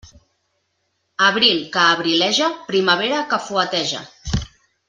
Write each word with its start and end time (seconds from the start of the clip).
Abril 1.25 1.61
que 1.77 1.83
abrileja, 1.91 2.49
primavera 2.73 3.23
que 3.33 3.43
fueteja. 3.51 4.05